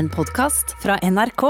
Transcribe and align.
en 0.00 0.08
podkast 0.08 0.72
fra 0.80 0.96
NRK. 1.04 1.42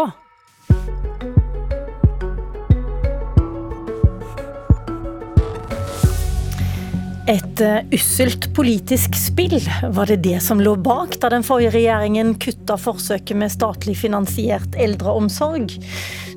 Et 7.30 7.62
uh, 7.62 7.76
usselt 7.94 8.48
politisk 8.56 9.14
spill, 9.14 9.54
var 9.94 10.10
det 10.10 10.24
det 10.24 10.40
som 10.42 10.58
lå 10.58 10.74
bak 10.82 11.14
da 11.22 11.30
den 11.30 11.46
forrige 11.46 11.76
regjeringen 11.76 12.34
kutta 12.42 12.74
forsøket 12.80 13.38
med 13.38 13.54
statlig 13.54 13.94
finansiert 14.00 14.74
eldreomsorg? 14.74 15.76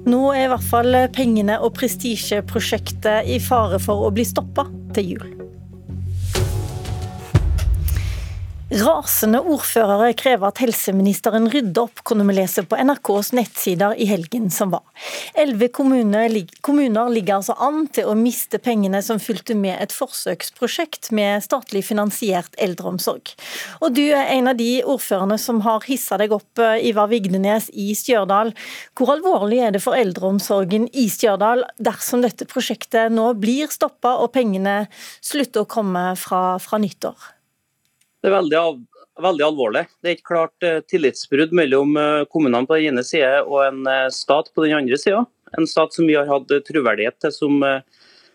Nå 0.06 0.26
er 0.36 0.46
i 0.46 0.52
hvert 0.54 0.70
fall 0.70 1.00
pengene 1.16 1.58
og 1.66 1.74
prestisjeprosjektet 1.80 3.26
i 3.26 3.42
fare 3.42 3.82
for 3.82 4.06
å 4.06 4.14
bli 4.14 4.28
stoppa 4.28 4.70
til 4.94 5.16
jul. 5.16 5.43
Rasende 8.74 9.38
ordførere 9.38 10.16
krever 10.18 10.50
at 10.50 10.58
helseministeren 10.64 11.46
rydder 11.54 11.84
opp, 11.84 12.00
kunne 12.08 12.24
vi 12.26 12.34
lese 12.40 12.64
på 12.66 12.78
NRKs 12.82 13.28
nettsider 13.38 13.94
i 14.02 14.08
helgen 14.10 14.48
som 14.50 14.72
var. 14.74 14.82
Elleve 15.38 15.68
kommuner, 15.70 16.34
kommuner, 16.66 17.12
ligger 17.14 17.36
altså 17.36 17.54
an 17.62 17.84
til 17.94 18.10
å 18.10 18.16
miste 18.18 18.58
pengene 18.64 19.04
som 19.06 19.22
fulgte 19.22 19.54
med 19.54 19.78
et 19.78 19.94
forsøksprosjekt 19.94 21.12
med 21.14 21.46
statlig 21.46 21.84
finansiert 21.86 22.58
eldreomsorg. 22.58 23.36
Og 23.86 23.94
du 23.94 24.08
er 24.08 24.32
en 24.40 24.50
av 24.50 24.58
de 24.58 24.72
ordførerne 24.82 25.38
som 25.38 25.62
har 25.68 25.86
hissa 25.86 26.18
deg 26.18 26.34
opp, 26.34 26.58
eh, 26.58 26.82
Ivar 26.90 27.12
Vigdenes 27.14 27.70
i 27.78 27.92
Stjørdal. 27.94 28.56
Hvor 28.98 29.14
alvorlig 29.14 29.62
er 29.68 29.78
det 29.78 29.84
for 29.86 29.94
eldreomsorgen 29.94 30.90
i 30.90 31.06
Stjørdal 31.14 31.62
dersom 31.78 32.26
dette 32.26 32.50
prosjektet 32.50 33.14
nå 33.14 33.30
blir 33.38 33.70
stoppa 33.70 34.18
og 34.18 34.34
pengene 34.34 34.88
slutter 35.22 35.62
å 35.62 35.70
komme 35.78 36.10
fra, 36.18 36.58
fra 36.58 36.82
nyttår? 36.82 37.33
Det 38.24 38.30
er 38.30 38.38
veldig, 38.38 38.60
veldig 39.20 39.44
alvorlig. 39.44 39.82
Det 40.00 40.08
er 40.08 40.16
et 40.16 40.24
klart 40.24 40.64
uh, 40.64 40.80
tillitsbrudd 40.88 41.52
mellom 41.60 41.98
uh, 42.00 42.24
kommunene 42.32 42.64
på 42.70 42.78
den 42.80 42.94
ene 42.94 43.04
siden 43.04 43.50
og 43.50 43.66
en 43.66 43.82
uh, 43.84 44.08
stat 44.16 44.48
på 44.56 44.64
den 44.64 44.78
andre 44.78 45.00
sida. 45.02 45.26
En 45.60 45.68
stat 45.68 45.92
som 45.92 46.08
vi 46.08 46.16
har 46.16 46.30
hatt 46.32 46.54
troverdighet 46.70 47.20
til 47.20 47.34
som 47.36 47.60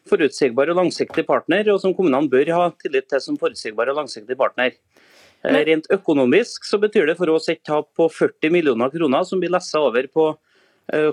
forutsigbar 0.09 0.71
og 0.71 0.77
langsiktig 0.79 1.25
partner, 1.27 1.67
og 1.73 1.81
som 1.83 1.95
kommunene 1.97 2.31
bør 2.31 2.53
ha 2.55 2.67
tillit 2.79 3.09
til 3.11 3.23
som 3.25 3.39
forutsigbar 3.41 3.91
og 3.91 3.99
langsiktig 4.05 4.37
partner. 4.39 4.77
Men... 5.43 5.59
Rent 5.67 5.89
økonomisk 5.95 6.69
så 6.69 6.79
betyr 6.79 7.09
det 7.09 7.17
for 7.19 7.33
oss 7.33 7.49
et 7.51 7.65
tap 7.67 7.89
på 7.99 8.07
40 8.13 8.55
millioner 8.55 8.93
kroner 8.93 9.27
som 9.27 9.43
blir 9.43 9.51
lessa 9.51 9.83
over 9.83 10.07
på 10.15 10.29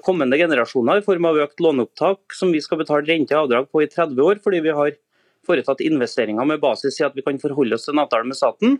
kommende 0.05 0.37
generasjoner 0.39 1.01
i 1.01 1.03
form 1.03 1.25
av 1.27 1.41
økt 1.43 1.59
låneopptak 1.59 2.37
som 2.37 2.53
vi 2.53 2.61
skal 2.63 2.79
betale 2.79 3.09
rente 3.09 3.35
og 3.35 3.47
avdrag 3.47 3.65
på 3.73 3.81
i 3.81 3.89
30 3.89 4.21
år, 4.29 4.39
fordi 4.45 4.61
vi 4.67 4.77
har 4.77 4.93
foretatt 5.47 5.83
investeringer 5.85 6.47
med 6.47 6.61
basis 6.63 6.99
i 7.01 7.05
at 7.07 7.15
vi 7.15 7.23
kan 7.25 7.39
forholde 7.41 7.77
oss 7.77 7.87
til 7.87 7.95
en 7.95 8.03
avtale 8.05 8.27
med 8.27 8.37
staten. 8.37 8.77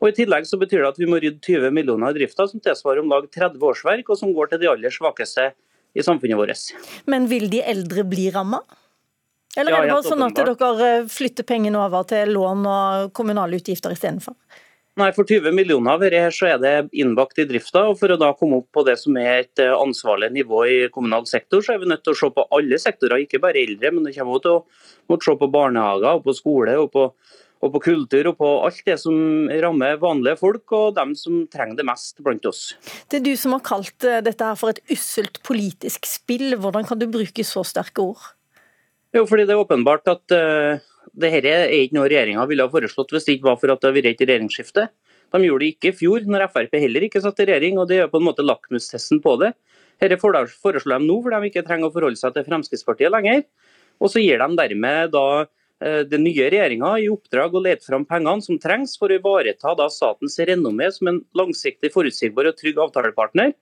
Og 0.00 0.10
I 0.10 0.16
tillegg 0.16 0.48
så 0.48 0.58
betyr 0.60 0.82
det 0.82 0.90
at 0.90 0.98
vi 1.00 1.08
må 1.08 1.20
rydde 1.22 1.40
20 1.40 1.72
millioner 1.72 2.12
i 2.12 2.18
drifta, 2.18 2.46
som 2.50 2.60
tilsvarer 2.62 3.00
om 3.00 3.12
lag 3.12 3.28
30 3.32 3.62
årsverk, 3.64 4.10
og 4.12 4.20
som 4.20 4.34
går 4.36 4.52
til 4.52 4.60
de 4.62 4.68
aller 4.72 4.92
svakeste 4.92 5.50
i 5.96 6.04
samfunnet 6.04 6.36
vårt. 6.36 6.66
Men 7.08 7.30
vil 7.30 7.48
de 7.52 7.62
eldre 7.64 8.04
bli 8.08 8.28
ramma? 8.34 8.60
Eller 9.56 9.72
er 9.72 9.86
det 9.86 9.94
bare 9.94 10.04
sånn 10.04 10.24
at 10.26 10.36
dere 10.36 10.90
flytter 11.08 11.46
pengene 11.48 11.80
over 11.80 12.04
til 12.08 12.34
lån 12.36 12.66
og 12.68 13.12
kommunale 13.16 13.56
utgifter 13.56 13.94
istedenfor? 13.96 14.36
Nei, 14.96 15.10
For 15.12 15.28
20 15.28 15.52
millioner 15.52 15.92
av 15.92 16.00
dette 16.00 16.30
så 16.32 16.46
er 16.54 16.60
det 16.60 16.74
innbakt 16.96 17.36
i 17.42 17.44
drifta. 17.44 17.82
og 17.90 17.98
For 18.00 18.14
å 18.14 18.16
da 18.20 18.30
komme 18.38 18.62
opp 18.62 18.70
på 18.72 18.84
det 18.86 18.94
som 18.96 19.16
er 19.20 19.42
et 19.42 19.60
eh, 19.60 19.74
ansvarlig 19.76 20.30
nivå 20.32 20.62
i 20.72 20.76
kommunal 20.92 21.26
sektor, 21.28 21.60
så 21.60 21.74
er 21.74 21.82
vi 21.82 21.90
nødt 21.90 22.00
til 22.06 22.14
å 22.14 22.20
se 22.22 22.30
på 22.32 22.46
alle 22.56 22.78
sektorer, 22.80 23.26
ikke 23.26 23.42
bare 23.42 23.60
eldre. 23.60 23.90
Men 23.92 24.08
det 24.08 24.14
kommer 24.16 24.40
til 24.40 24.54
å 24.56 24.62
måtte 25.12 25.28
se 25.28 25.34
på 25.36 25.50
barnehager, 25.52 26.16
og 26.16 26.24
på 26.24 26.36
skole 26.38 26.78
og 26.80 26.88
på, 26.94 27.04
og 27.60 27.74
på 27.74 27.82
kultur 27.90 28.30
og 28.32 28.38
på 28.40 28.50
alt 28.64 28.80
det 28.88 28.96
som 29.02 29.52
rammer 29.66 30.00
vanlige 30.00 30.40
folk 30.40 30.76
og 30.78 30.96
dem 30.96 31.12
som 31.18 31.44
trenger 31.52 31.76
det 31.76 31.88
mest 31.92 32.24
blant 32.24 32.48
oss. 32.48 32.64
Det 33.12 33.20
er 33.20 33.28
du 33.28 33.34
som 33.36 33.52
har 33.52 33.66
kalt 33.68 34.08
eh, 34.08 34.24
dette 34.24 34.48
her 34.48 34.56
for 34.56 34.72
et 34.72 34.80
usselt 34.96 35.42
politisk 35.44 36.08
spill. 36.08 36.56
Hvordan 36.56 36.88
kan 36.88 37.04
du 37.04 37.04
bruke 37.04 37.44
så 37.44 37.68
sterke 37.68 38.00
ord? 38.14 38.32
Jo, 39.12 39.28
fordi 39.28 39.44
det 39.44 39.52
er 39.52 39.60
åpenbart 39.60 40.08
at 40.08 40.32
uh, 40.32 40.80
dette 41.16 41.48
er 41.48 41.72
ikke 41.72 41.96
noe 41.96 42.08
regjeringa 42.10 42.44
ville 42.48 42.66
ha 42.66 42.72
foreslått 42.72 43.14
hvis 43.14 43.26
det 43.26 43.38
ikke 43.38 43.48
var 43.48 43.60
for 43.60 43.72
at 43.72 43.80
det 43.80 43.88
har 43.88 43.96
vært 43.96 44.10
et 44.12 44.24
regjeringsskifte. 44.26 44.86
De 45.32 45.42
gjorde 45.42 45.64
det 45.64 45.70
ikke 45.74 45.90
i 45.90 45.96
fjor, 45.96 46.26
når 46.28 46.46
Frp 46.52 46.76
heller 46.78 47.06
ikke 47.06 47.22
satt 47.24 47.40
i 47.42 47.48
regjering, 47.48 47.80
og 47.80 47.88
det 47.90 48.02
er 48.02 48.10
på 48.12 48.20
en 48.20 48.28
måte 48.28 48.44
lakmustesten 48.44 49.22
på 49.24 49.34
det. 49.42 49.54
Dette 50.02 50.18
foreslår 50.20 51.00
de 51.00 51.08
nå, 51.08 51.18
for 51.24 51.32
de 51.32 51.50
ikke 51.50 51.64
trenger 51.66 51.88
å 51.88 51.94
forholde 51.94 52.20
seg 52.20 52.34
til 52.36 52.46
Fremskrittspartiet 52.46 53.12
lenger. 53.12 53.46
Og 54.02 54.12
så 54.12 54.20
gir 54.20 54.42
de 54.42 54.58
dermed 54.60 55.14
da 55.14 55.26
eh, 55.40 56.02
den 56.04 56.26
nye 56.26 56.50
regjeringa 56.52 56.92
i 57.00 57.08
oppdrag 57.10 57.56
å 57.56 57.62
lete 57.64 57.88
fram 57.88 58.04
pengene 58.08 58.44
som 58.44 58.60
trengs 58.60 58.96
for 59.00 59.10
å 59.10 59.16
ivareta 59.16 59.72
da 59.78 59.88
statens 59.92 60.36
renommé 60.50 60.90
som 60.92 61.10
en 61.10 61.22
langsiktig, 61.38 61.94
forutsigbar 61.96 62.50
og 62.52 62.60
trygg 62.60 62.82
avtalepartner. 62.84 63.56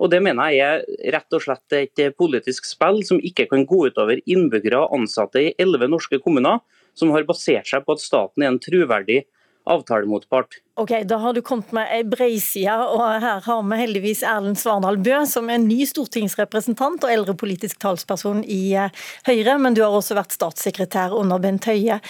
Og 0.00 0.08
Det 0.12 0.20
mener 0.24 0.52
jeg 0.52 0.60
er 0.64 1.16
rett 1.16 1.36
og 1.36 1.42
slett 1.44 1.74
et 1.76 2.04
politisk 2.16 2.68
spill 2.68 3.02
som 3.04 3.20
ikke 3.20 3.48
kan 3.50 3.66
gå 3.68 3.82
utover 3.90 4.20
innbyggere 4.24 4.84
og 4.84 5.00
ansatte 5.00 5.42
i 5.42 5.50
elleve 5.60 5.90
norske 5.92 6.20
kommuner, 6.24 6.60
som 6.98 7.12
har 7.14 7.28
basert 7.28 7.68
seg 7.70 7.84
på 7.86 7.96
at 7.96 8.02
staten 8.04 8.44
er 8.44 8.52
en 8.52 8.62
troverdig 8.62 9.24
avtalemotpart. 9.70 10.60
Ok, 10.74 10.90
Da 11.04 11.16
har 11.16 11.32
du 11.32 11.42
kommet 11.42 11.72
med 11.72 11.88
ei 11.92 12.00
breiside, 12.08 12.72
og 12.72 13.02
her 13.20 13.42
har 13.44 13.62
vi 13.68 13.76
heldigvis 13.76 14.22
Erlend 14.24 14.56
Svardal 14.58 14.96
Bø, 14.96 15.18
som 15.28 15.50
er 15.52 15.60
ny 15.60 15.84
stortingsrepresentant 15.86 17.04
og 17.04 17.12
eldrepolitisk 17.12 17.76
talsperson 17.82 18.40
i 18.48 18.72
eh, 18.72 18.94
Høyre, 19.28 19.58
men 19.60 19.76
du 19.76 19.82
har 19.84 19.92
også 19.92 20.16
vært 20.16 20.32
statssekretær 20.32 21.12
under 21.18 21.42
Bent 21.42 21.68
Høie. 21.68 22.00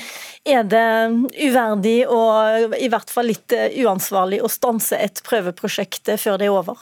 Er 0.46 0.62
det 0.62 0.86
uverdig 1.34 2.04
og 2.06 2.76
i 2.78 2.90
hvert 2.92 3.10
fall 3.10 3.32
litt 3.32 3.56
eh, 3.56 3.74
uansvarlig 3.82 4.38
å 4.44 4.52
stanse 4.52 5.00
et 5.00 5.18
prøveprosjekt 5.26 6.14
før 6.14 6.38
det 6.38 6.46
er 6.46 6.54
over? 6.54 6.78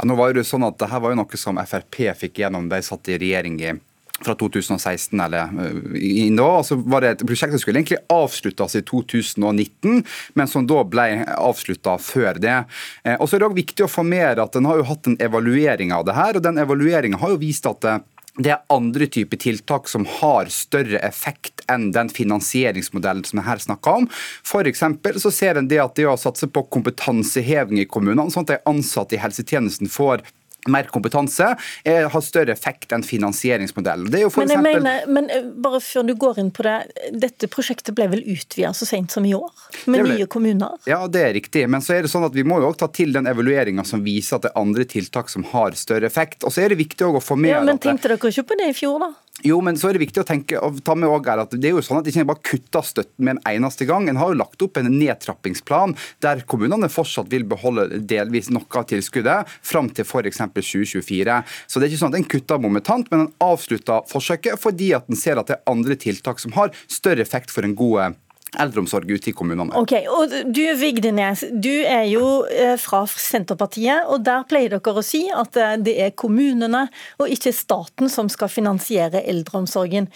Ja, 0.00 0.08
nå 0.10 0.18
var 0.18 0.34
det 0.34 0.48
sånn 0.48 0.66
at 0.66 0.80
Dette 0.80 0.98
var 0.98 1.14
jo 1.14 1.20
noe 1.22 1.38
som 1.38 1.62
Frp 1.62 2.02
fikk 2.18 2.42
gjennom 2.42 2.66
da 2.68 2.80
de 2.80 2.88
satt 2.90 3.08
i 3.12 3.20
regjering 3.20 3.60
i 3.62 3.78
fra 4.24 4.34
2016 4.34 5.20
eller 5.20 5.38
eh, 5.40 6.30
nå. 6.32 6.48
så 6.64 6.76
var 6.76 7.04
det 7.04 7.14
et 7.14 7.26
prosjekt 7.26 7.54
som 7.54 7.62
skulle 7.62 7.80
egentlig 7.80 8.00
avsluttes 8.12 8.76
i 8.76 8.84
2019, 8.86 10.04
men 10.38 10.50
som 10.50 10.68
da 10.68 10.84
ble 10.84 11.08
avslutta 11.36 11.96
før 12.02 12.40
det. 12.42 12.56
Eh, 13.04 13.16
og 13.16 13.28
så 13.28 13.36
er 13.36 13.42
det 13.42 13.50
også 13.50 13.60
viktig 13.62 13.86
å 13.86 13.90
få 13.90 14.06
med 14.06 14.40
at 14.40 14.56
En 14.60 14.68
har 14.68 14.80
jo 14.80 14.88
hatt 14.90 15.06
en 15.08 15.20
evaluering 15.22 15.92
av 15.94 16.04
det 16.08 16.16
her, 16.16 16.36
og 16.36 16.44
den 16.44 16.60
evalueringa 16.60 17.20
har 17.20 17.34
jo 17.34 17.40
vist 17.40 17.68
at 17.70 17.86
eh, 17.88 18.00
det 18.38 18.52
er 18.54 18.62
andre 18.72 19.08
typer 19.10 19.40
tiltak 19.40 19.88
som 19.90 20.04
har 20.20 20.48
større 20.54 21.00
effekt 21.04 21.64
enn 21.70 21.90
den 21.94 22.08
finansieringsmodellen 22.12 23.24
som 23.26 23.40
jeg 23.40 23.48
her 23.48 23.62
snakker 23.64 24.02
om. 24.02 24.06
For 24.46 24.68
så 24.70 25.32
ser 25.34 25.58
en 25.58 25.68
det 25.68 25.80
at 25.82 25.96
det 25.98 26.06
å 26.08 26.16
satse 26.20 26.48
på 26.48 26.62
kompetanseheving 26.72 27.82
i 27.82 27.88
kommunene, 27.90 28.30
sånn 28.30 28.46
at 28.46 28.54
de 28.54 28.70
ansatte 28.70 29.18
i 29.18 29.22
helsetjenesten 29.22 29.90
får 29.90 30.22
mer 30.68 30.88
kompetanse 30.92 31.54
er, 31.84 32.08
har 32.12 32.24
større 32.24 32.52
effekt 32.52 32.92
enn 32.92 33.04
finansieringsmodellen. 33.06 34.10
men, 34.10 34.52
jeg 34.52 34.62
mener, 34.64 35.06
men 35.08 35.30
eh, 35.32 35.46
bare 35.62 35.80
før 35.84 36.06
du 36.08 36.14
går 36.20 36.40
inn 36.42 36.50
på 36.54 36.66
det, 36.66 36.76
dette 37.22 37.48
prosjektet 37.52 37.94
ble 37.96 38.08
vel 38.12 38.24
utvidet 38.24 38.74
så 38.76 38.88
sent 38.88 39.14
som 39.14 39.26
i 39.26 39.34
år? 39.36 39.50
Med 39.86 40.04
ble... 40.04 40.18
nye 40.18 40.28
kommuner? 40.30 40.76
Ja, 40.90 41.02
det 41.08 41.24
er 41.24 41.34
riktig. 41.38 41.66
Men 41.70 41.84
så 41.84 41.96
er 41.96 42.06
det 42.06 42.12
sånn 42.12 42.26
at 42.26 42.36
vi 42.36 42.44
må 42.46 42.60
jo 42.60 42.70
også 42.70 42.84
ta 42.84 42.90
til 43.00 43.14
den 43.16 43.30
evalueringa 43.30 43.84
som 43.86 44.04
viser 44.04 44.38
at 44.38 44.48
det 44.48 44.52
er 44.52 44.60
andre 44.60 44.86
tiltak 44.88 45.32
som 45.32 45.46
har 45.52 45.76
større 45.78 46.08
effekt. 46.10 46.44
Og 46.44 46.54
så 46.54 46.64
er 46.64 46.74
det 46.74 46.80
viktig 46.82 47.08
å 47.08 47.22
få 47.24 47.38
med 47.40 47.54
ja, 47.54 47.64
Men 47.66 47.80
tenkte 47.82 48.12
dere 48.12 48.32
ikke 48.32 48.48
på 48.50 48.60
det 48.60 48.70
i 48.72 48.76
fjor, 48.76 49.00
da? 49.02 49.12
Jo, 49.46 49.56
men 49.64 49.78
så 49.80 49.88
er 49.88 49.96
det 49.96 50.02
viktig 50.02 50.20
å 50.20 50.26
tenke, 50.28 50.58
og 50.60 50.82
ta 50.84 50.94
med 50.98 51.08
også 51.08 51.36
at 51.40 51.54
det 51.56 51.70
er 51.70 51.76
jo 51.76 51.84
sånn 51.84 52.00
at 52.02 52.08
ikke 52.10 52.26
bare 52.28 52.44
kutter 52.44 52.84
støtten 52.84 53.24
med 53.24 53.38
en 53.38 53.42
eneste 53.54 53.86
gang. 53.88 54.08
En 54.10 54.20
har 54.20 54.32
jo 54.32 54.40
lagt 54.40 54.64
opp 54.64 54.76
en 54.76 54.90
nedtrappingsplan 54.92 55.94
der 56.24 56.42
kommunene 56.50 56.90
fortsatt 56.92 57.30
vil 57.32 57.46
beholde 57.48 58.02
delvis 58.10 58.50
noe 58.52 58.68
av 58.76 58.88
tilskuddet 58.90 59.48
fram 59.64 59.88
til 59.96 60.04
f.eks. 60.04 60.42
2024. 60.60 61.40
Så 61.66 61.80
det 61.80 61.88
er 61.88 61.92
ikke 61.94 62.02
sånn 62.02 62.12
at 62.12 62.20
en 62.20 62.30
kutter 62.36 62.60
momentant, 62.60 63.08
men 63.12 63.24
en 63.26 63.32
avslutter 63.44 64.04
forsøket 64.10 64.60
fordi 64.60 64.92
at 64.98 65.08
en 65.08 65.18
ser 65.18 65.40
at 65.40 65.48
det 65.48 65.56
er 65.56 65.72
andre 65.72 65.96
tiltak 66.00 66.42
som 66.42 66.52
har 66.58 66.74
større 66.90 67.24
effekt 67.24 67.54
for 67.54 67.64
en 67.64 67.78
god 67.78 68.20
eldreomsorg 68.58 69.10
ute 69.10 69.30
i 69.30 69.34
kommunene. 69.36 69.74
Ok, 69.78 69.94
og 70.10 70.34
Du 70.50 70.62
Vigdenes, 70.80 71.44
du 71.52 71.72
er 71.84 72.06
jo 72.10 72.44
eh, 72.50 72.76
fra 72.80 73.04
Senterpartiet, 73.10 74.08
og 74.10 74.24
der 74.26 74.46
pleier 74.50 74.76
dere 74.76 75.02
å 75.02 75.06
si 75.06 75.26
at 75.30 75.58
eh, 75.60 75.76
det 75.80 75.96
er 76.06 76.16
kommunene 76.18 76.86
og 77.20 77.30
ikke 77.30 77.54
staten 77.54 78.10
som 78.12 78.30
skal 78.32 78.52
finansiere 78.52 79.24
eldreomsorgen. 79.30 80.10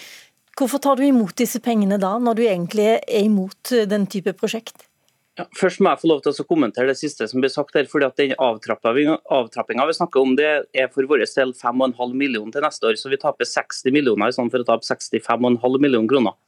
Hvorfor 0.55 0.82
tar 0.82 0.99
du 0.99 1.06
imot 1.06 1.35
disse 1.38 1.58
pengene 1.62 1.99
da, 1.99 2.14
når 2.23 2.38
du 2.38 2.44
egentlig 2.47 2.91
er 2.97 3.23
imot 3.23 3.75
eh, 3.75 3.88
den 3.91 4.08
type 4.11 4.37
prosjekt? 4.38 4.87
Ja, 5.34 5.48
først 5.58 5.81
må 5.82 5.90
jeg 5.90 5.98
få 5.98 6.08
lov 6.12 6.20
til 6.22 6.31
å 6.31 6.44
kommentere 6.46 6.92
det 6.92 7.00
siste 7.00 7.26
som 7.26 7.42
ble 7.42 7.48
sagt 7.50 7.75
her. 7.75 7.88
fordi 7.90 8.06
at 8.06 8.20
den 8.20 8.34
Avtrappinga 8.38 9.86
vi 9.88 9.96
snakker 9.96 10.22
om, 10.22 10.36
det 10.38 10.69
er 10.70 10.86
for 10.94 11.02
vår 11.02 11.25
del 11.25 11.52
5,5 11.58 12.14
millioner 12.14 12.52
til 12.54 12.62
neste 12.62 12.86
år. 12.86 12.94
Så 12.94 13.10
vi 13.10 13.19
taper 13.19 13.44
60 13.44 13.90
millioner 13.90 14.31
i 14.31 14.32
stedet 14.36 14.52
for 14.52 14.62
å 14.62 14.69
tape 14.69 14.86
65,5 14.86 15.81
millioner 15.82 16.06
kroner. 16.06 16.38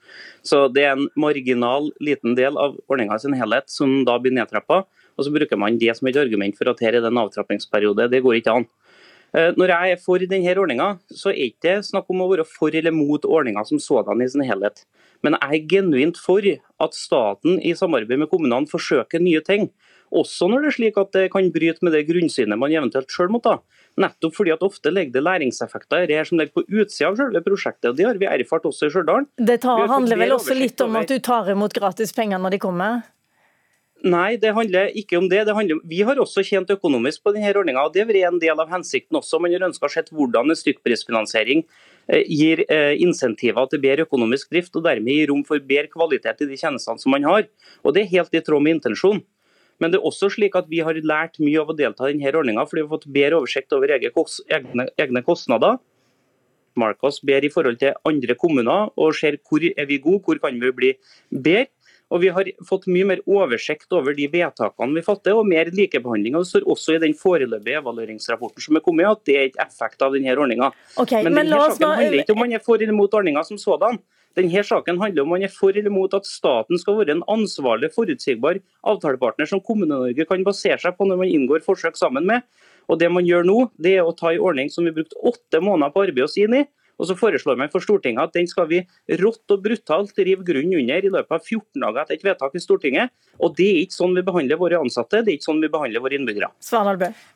Så 0.46 0.68
det 0.70 0.84
er 0.84 0.94
en 0.94 1.08
marginal 1.18 1.90
liten 1.98 2.38
del 2.38 2.54
av 2.56 2.78
ordninga 2.86 3.18
sin 3.18 3.34
helhet 3.34 3.66
som 3.66 4.04
da 4.06 4.20
blir 4.22 4.36
nedtrappa. 4.38 4.84
Og 5.18 5.26
så 5.26 5.34
bruker 5.34 5.58
man 5.58 5.80
det 5.82 5.90
som 5.96 6.06
et 6.06 6.22
argument 6.22 6.54
for 6.54 6.70
at 6.70 6.78
her 6.78 6.94
er 6.94 7.02
det 7.02 7.10
en 7.10 7.24
avtrappingsperiode. 7.24 8.06
Det 8.12 8.22
går 8.22 8.38
ikke 8.38 8.54
an. 8.60 8.68
Eh, 9.36 9.52
når 9.58 9.72
jeg 9.72 9.92
er 9.92 10.00
for 10.00 10.22
denne 10.22 10.52
ordninga, 10.56 10.92
så 11.12 11.28
er 11.28 11.36
det 11.36 11.48
ikke 11.52 11.74
snakk 11.84 12.08
om 12.12 12.22
å 12.24 12.30
være 12.30 12.46
for 12.48 12.72
eller 12.72 12.94
mot 12.94 13.24
ordninga 13.28 13.66
som 13.68 13.80
sådan 13.82 14.22
i 14.24 14.28
sin 14.32 14.44
helhet. 14.48 14.86
Men 15.24 15.36
jeg 15.36 15.58
er 15.58 15.66
genuint 15.68 16.20
for 16.20 16.44
at 16.44 16.96
staten 16.96 17.58
i 17.60 17.74
samarbeid 17.76 18.22
med 18.22 18.30
kommunene 18.32 18.70
forsøker 18.70 19.20
nye 19.20 19.42
ting. 19.44 19.68
Også 20.14 20.46
når 20.48 20.62
det 20.62 20.68
er 20.70 20.76
slik 20.76 21.00
at 21.00 21.10
det 21.16 21.24
kan 21.32 21.48
bryte 21.52 21.84
med 21.84 21.92
det 21.96 22.04
grunnsynet 22.08 22.60
man 22.60 22.72
eventuelt 22.72 23.10
sjøl 23.12 23.32
måtte 23.34 23.56
ha. 23.56 23.60
Nettopp 24.00 24.36
fordi 24.36 24.52
at 24.54 24.62
ofte 24.64 24.92
ligger 24.92 25.16
det 25.16 25.24
læringseffekter 25.26 26.06
det 26.08 26.20
her 26.20 26.28
som 26.28 26.38
ligger 26.40 26.60
på 26.60 26.64
utsida 26.68 27.10
av 27.10 27.18
selve 27.18 27.42
prosjektet. 27.44 27.90
og 27.90 27.98
Det 27.98 28.06
har 28.06 28.20
vi 28.20 28.28
erfart 28.30 28.68
også 28.68 28.88
i 28.88 28.94
Stjørdal. 28.94 29.26
Det 29.36 29.58
tar, 29.64 29.84
handler 29.90 30.22
vel 30.22 30.36
også 30.36 30.56
litt 30.56 30.80
om 30.84 30.96
at 31.00 31.10
du 31.10 31.18
tar 31.18 31.50
imot 31.52 31.74
gratis 31.76 32.14
penger 32.16 32.40
når 32.40 32.56
de 32.56 32.62
kommer? 32.62 33.04
Nei, 34.06 34.36
det 34.38 34.52
handler 34.54 34.92
ikke 34.94 35.18
om 35.18 35.26
det. 35.26 35.40
det 35.48 35.54
handler, 35.56 35.80
vi 35.82 35.98
har 36.06 36.18
også 36.22 36.44
tjent 36.46 36.70
økonomisk 36.70 37.24
på 37.24 37.32
denne 37.34 37.50
ordninga. 37.50 37.88
Det 37.90 38.04
er 38.04 38.28
en 38.28 38.38
del 38.38 38.60
av 38.62 38.70
hensikten 38.70 39.18
også. 39.18 39.40
Man 39.42 39.54
har 39.56 39.66
ønska 39.66 39.88
å 39.88 39.90
se 39.90 40.04
hvordan 40.14 40.52
en 40.52 40.58
stykkprisfinansiering 40.58 41.64
eh, 41.64 42.22
gir 42.22 42.62
eh, 42.70 42.94
insentiver 43.02 43.66
til 43.66 43.82
bedre 43.82 44.06
økonomisk 44.06 44.52
drift, 44.54 44.76
og 44.78 44.84
dermed 44.86 45.10
gir 45.10 45.32
rom 45.32 45.42
for 45.48 45.58
bedre 45.58 45.90
kvalitet 45.90 46.44
i 46.44 46.50
de 46.52 46.60
tjenestene 46.60 47.02
som 47.02 47.10
man 47.16 47.26
har. 47.26 47.48
Og 47.82 47.96
Det 47.96 48.04
er 48.04 48.12
helt 48.14 48.38
i 48.38 48.44
tråd 48.46 48.62
med 48.62 48.78
intensjonen. 48.78 49.24
Men 49.82 49.92
det 49.92 49.98
er 49.98 50.06
også 50.08 50.30
slik 50.32 50.54
at 50.56 50.70
vi 50.70 50.84
har 50.86 50.96
lært 51.02 51.40
mye 51.42 51.60
av 51.60 51.72
å 51.72 51.76
delta 51.76 52.06
i 52.06 52.14
denne 52.14 52.30
ordninga, 52.30 52.64
fordi 52.64 52.84
vi 52.84 52.86
har 52.86 52.94
fått 52.94 53.10
bedre 53.12 53.40
oversikt 53.42 53.74
over 53.76 53.92
egne, 53.92 55.22
kostnader. 55.26 55.80
Mark 56.76 57.02
ber 57.24 57.44
i 57.44 57.50
forhold 57.52 57.80
til 57.80 57.96
andre 58.06 58.36
kommuner 58.38 58.92
og 58.96 59.16
ser 59.16 59.38
hvor 59.48 59.64
er 59.66 59.88
vi 59.88 59.98
gode, 59.98 60.22
hvor 60.24 60.38
kan 60.38 60.60
vi 60.60 60.72
bli 60.72 60.92
bedre. 61.32 61.72
Og 62.10 62.20
Vi 62.22 62.28
har 62.30 62.48
fått 62.68 62.86
mye 62.86 63.06
mer 63.08 63.22
oversikt 63.26 63.90
over 63.96 64.14
de 64.14 64.28
vedtakene 64.30 64.94
vi 64.94 65.02
fatter, 65.02 65.34
og 65.34 65.48
mer 65.48 65.70
likebehandling. 65.74 66.36
Og 66.36 66.44
Det 66.44 66.52
står 66.52 66.68
også 66.70 66.96
i 66.96 67.00
den 67.02 67.16
foreløpige 67.18 67.80
evalueringsrapporten 67.80 68.62
som 68.62 68.78
er 68.78 68.84
kommet, 68.84 69.08
at 69.10 69.24
det 69.26 69.36
er 69.36 69.48
ikke 69.50 69.66
effekt 69.66 70.04
av 70.06 70.14
denne 70.14 70.36
ordninga. 70.36 70.70
Okay, 70.96 71.24
men, 71.26 71.34
men 71.34 71.50
denne 71.50 71.72
saken 71.72 71.98
handler 71.98 72.22
ikke 72.22 72.36
om 72.36 72.44
man 72.44 72.54
er 72.54 72.62
for 72.62 72.78
eller 72.78 72.94
mot 72.94 73.18
ordninga 73.18 73.42
som 73.48 73.58
sådan. 73.58 73.98
Denne 74.36 74.62
saken 74.68 75.00
handler 75.00 75.24
om 75.24 75.30
man 75.32 75.42
er 75.46 75.50
for 75.50 75.74
eller 75.74 75.90
mot 75.90 76.14
at 76.14 76.28
staten 76.28 76.78
skal 76.78 76.98
være 77.00 77.16
en 77.16 77.26
ansvarlig, 77.32 77.90
forutsigbar 77.94 78.60
avtalepartner 78.86 79.48
som 79.48 79.62
Kommune-Norge 79.64 80.28
kan 80.28 80.44
basere 80.46 80.78
seg 80.82 80.94
på 80.98 81.08
når 81.08 81.22
man 81.24 81.32
inngår 81.32 81.64
forsøk 81.64 81.96
sammen 81.98 82.28
med. 82.28 82.44
Og 82.86 83.00
Det 83.00 83.08
man 83.10 83.26
gjør 83.26 83.48
nå, 83.48 83.58
det 83.82 83.96
er 83.96 84.06
å 84.06 84.14
ta 84.14 84.30
en 84.30 84.44
ordning 84.44 84.68
som 84.70 84.86
vi 84.86 84.94
brukte 84.94 85.18
åtte 85.26 85.58
måneder 85.58 85.90
på 85.94 86.04
arbeid 86.06 86.28
oss 86.28 86.36
inn 86.38 86.54
i, 86.54 86.66
og 86.96 87.08
så 87.08 87.16
foreslår 87.18 87.58
man 87.60 87.70
for 87.72 87.84
Stortinget 87.84 88.28
at 88.28 88.36
den 88.36 88.48
skal 88.50 88.68
vi 88.70 88.82
rått 89.20 89.52
og 89.52 89.62
brutalt 89.64 90.16
rive 90.18 90.44
grunnen 90.46 90.78
under 90.80 91.04
i 91.04 91.12
løpet 91.12 91.36
av 91.36 91.42
14 91.44 91.82
dager 91.82 92.02
etter 92.02 92.16
et 92.16 92.26
vedtak 92.26 92.56
i 92.56 92.62
Stortinget. 92.62 93.12
Og 93.36 93.54
Det 93.56 93.66
er 93.68 93.80
ikke 93.84 93.98
sånn 93.98 94.16
vi 94.16 94.24
behandler 94.24 94.60
våre 94.60 94.80
ansatte, 94.80 95.22
det 95.24 95.32
er 95.32 95.38
ikke 95.38 95.48
sånn 95.50 95.62
vi 95.64 95.72
behandler 95.72 96.04
våre 96.04 96.16
innbyggere. 96.18 96.50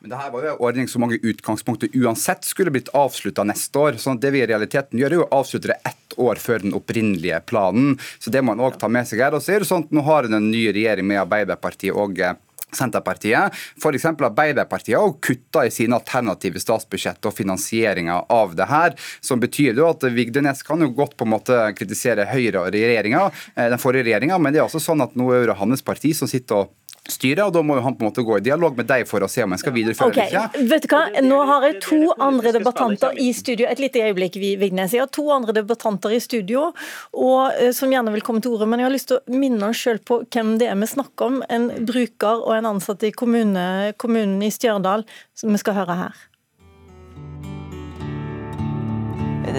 Men 0.01 0.17
her 0.17 0.31
var 0.33 0.45
jo 0.45 0.53
en 0.53 0.63
ordning 0.69 0.89
som 0.89 1.05
mange 1.05 1.19
utgangspunkter 1.21 1.93
uansett 2.01 2.47
skulle 2.47 2.73
blitt 2.73 2.89
avslutta 2.97 3.45
neste 3.45 3.77
år. 3.77 3.99
sånn 4.01 4.17
at 4.17 4.21
Det 4.21 4.31
vi 4.31 4.41
i 4.41 4.49
realiteten 4.49 4.99
gjør, 4.99 5.11
er 5.11 5.19
jo 5.21 5.27
å 5.27 5.41
avslutte 5.41 5.73
det 5.73 5.79
ett 5.85 6.17
år 6.17 6.35
før 6.35 6.61
den 6.61 6.73
opprinnelige 6.73 7.41
planen. 7.45 7.99
Så 8.19 8.31
Det 8.31 8.41
må 8.41 8.55
man 8.55 8.65
òg 8.65 8.79
ta 8.79 8.87
med 8.87 9.07
seg 9.07 9.19
her. 9.19 9.33
Og 9.33 9.41
så 9.41 9.55
er 9.55 9.59
det 9.59 9.69
sånn 9.69 9.85
at 9.85 9.91
Nå 9.91 10.01
har 10.01 10.23
en 10.23 10.51
ny 10.51 10.71
regjering 10.71 11.05
med 11.05 11.21
Arbeiderpartiet 11.21 11.93
og 11.95 12.19
eh, 12.19 12.33
Senterpartiet. 12.75 13.55
F.eks. 13.79 14.05
Arbeiderpartiet 14.11 14.97
har 14.97 15.15
kutta 15.23 15.65
i 15.67 15.73
sine 15.73 15.97
alternative 15.97 16.61
statsbudsjett 16.61 17.25
og 17.27 17.35
finansieringa 17.37 18.19
av 18.31 18.55
det 18.55 18.67
her. 18.71 18.97
Som 19.21 19.41
betyr 19.43 19.77
jo 19.77 19.89
at 19.89 20.05
Vigdenes 20.11 20.63
kan 20.67 20.81
jo 20.83 20.91
godt 20.95 21.17
på 21.19 21.27
en 21.27 21.33
måte 21.35 21.61
kritisere 21.77 22.27
Høyre 22.31 22.65
og 22.65 22.75
eh, 22.75 23.69
den 23.71 23.81
forrige 23.81 24.07
regjeringa, 24.07 24.37
men 24.41 24.53
det 24.53 24.61
er 24.61 24.67
også 24.67 24.83
sånn 24.83 25.03
at 25.03 25.17
nå 25.19 25.31
er 25.35 25.49
det 25.49 25.59
hans 25.59 25.83
parti 25.85 26.13
som 26.17 26.29
sitter 26.29 26.63
og 26.63 26.75
styret, 27.11 27.43
og 27.45 27.53
da 27.55 27.63
må 27.65 27.77
jo 27.77 27.83
han 27.85 27.95
på 27.97 28.05
en 28.05 28.09
måte 28.09 28.23
gå 28.25 28.37
i 28.39 28.45
dialog 28.45 28.77
med 28.77 28.87
deg 28.89 29.05
for 29.09 29.23
å 29.23 29.29
se 29.31 29.43
om 29.45 29.53
en 29.53 29.61
skal 29.61 29.75
videreføre 29.75 30.13
okay. 30.13 30.29
eller 30.29 30.49
Ikke. 30.49 30.65
Vet 30.71 30.87
du 30.87 30.95
hva, 30.95 31.01
Nå 31.25 31.41
har 31.49 31.67
jeg 31.67 31.77
to 31.85 31.99
andre 32.15 32.53
debattanter 32.55 33.19
i 33.21 33.29
studio. 33.37 33.67
Et 33.69 33.83
lite 33.83 34.03
øyeblikk, 34.07 34.39
Vignes. 34.61 34.95
Jeg 34.95 35.03
har 35.03 35.11
to 35.13 35.27
andre 35.33 35.55
debattanter 35.61 36.15
i 36.15 36.21
studio 36.23 36.69
og, 36.69 37.51
eh, 37.57 37.71
som 37.75 37.91
gjerne 37.93 38.13
vil 38.15 38.25
komme 38.25 38.43
til 38.43 38.55
ordet. 38.55 38.69
Men 38.71 38.81
jeg 38.81 38.89
har 38.89 38.95
lyst 38.95 39.11
til 39.11 39.19
å 39.21 39.37
minne 39.43 39.69
oss 39.69 39.83
sjøl 39.83 40.01
på 40.05 40.21
hvem 40.31 40.57
det 40.61 40.71
er 40.71 40.79
vi 40.81 40.89
snakker 40.89 41.27
om. 41.27 41.39
En 41.51 41.69
bruker 41.87 42.41
og 42.41 42.55
en 42.57 42.73
ansatt 42.73 43.05
i 43.07 43.13
kommune, 43.15 43.93
kommunen 44.01 44.41
i 44.45 44.51
Stjørdal, 44.53 45.05
som 45.37 45.53
vi 45.53 45.61
skal 45.61 45.77
høre 45.81 45.97
her. 46.05 46.27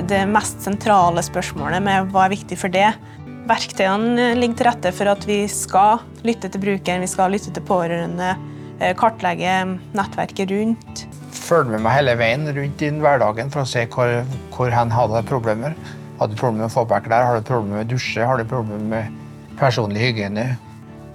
Det 0.08 0.22
mest 0.30 0.62
sentrale 0.64 1.20
spørsmålet 1.24 1.82
med 1.84 2.12
hva 2.12 2.24
er 2.24 2.32
viktig 2.32 2.56
for 2.56 2.72
det, 2.72 2.94
Verktøyene 3.42 4.32
ligger 4.38 4.58
til 4.58 4.68
rette 4.68 4.92
for 4.94 5.10
at 5.10 5.24
vi 5.26 5.40
skal 5.50 6.02
lytte 6.22 6.50
til 6.52 6.62
brukeren, 6.62 7.02
vi 7.02 7.10
skal 7.10 7.32
lytte 7.34 7.50
til 7.50 7.64
pårørende, 7.66 8.36
eh, 8.78 8.94
kartlegge 8.94 9.56
nettverket 9.96 10.52
rundt. 10.54 11.06
Følg 11.34 11.72
med 11.72 11.82
meg 11.82 11.96
hele 11.98 12.14
veien 12.20 12.46
rundt 12.46 12.82
i 12.82 12.90
hverdagen 13.02 13.50
for 13.50 13.64
å 13.64 13.68
se 13.68 13.86
hvor, 13.90 14.22
hvor 14.54 14.70
hen 14.70 14.94
hadde 14.94 15.24
problemer. 15.26 15.74
Har 16.20 16.30
du 16.30 16.36
problemer 16.38 16.62
med 16.62 16.70
å 16.70 16.74
få 16.76 16.86
på 16.86 17.00
klær, 17.02 17.26
har 17.26 17.40
du 17.40 17.42
problemer 17.48 17.82
med 17.82 17.88
å 17.88 17.90
dusje, 17.96 18.22
har 18.22 18.38
du 18.38 18.44
problemer 18.46 18.86
med 18.94 19.56
personlig 19.58 20.06
hygiene. 20.06 20.52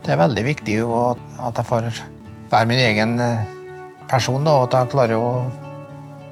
Det 0.03 0.11
er 0.11 0.19
veldig 0.19 0.43
viktig 0.43 0.81
at 0.83 1.61
jeg 1.61 1.69
får 1.69 1.87
være 2.51 2.67
min 2.67 2.83
egen 2.89 3.19
eh, 3.23 3.45
person, 4.11 4.43
og 4.43 4.67
at 4.67 4.81
jeg 4.81 4.91
klarer 4.91 5.15
å 5.15 5.31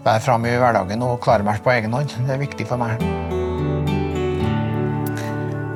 være 0.03 0.23
framme 0.27 0.51
i 0.51 0.59
hverdagen 0.59 1.07
og 1.07 1.21
klare 1.23 1.47
meg 1.47 1.63
på 1.63 1.71
egen 1.71 1.95
hånd. 1.95 2.19
Det 2.27 2.35
er 2.35 2.43
viktig 2.43 2.67
for 2.67 2.83
meg. 2.83 3.24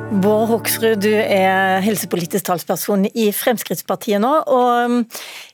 Bård 0.10 0.48
Hoksrud, 0.50 1.04
du 1.06 1.12
er 1.14 1.84
helsepolitisk 1.86 2.48
talsperson 2.48 3.04
i 3.14 3.28
Fremskrittspartiet 3.36 4.18
nå. 4.24 4.32
og 4.50 4.90
um, 4.90 4.96